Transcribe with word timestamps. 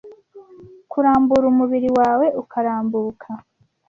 kurambura 0.91 1.45
umubiri 1.53 1.89
wawe 1.99 2.25
ukarambuka 2.41 3.27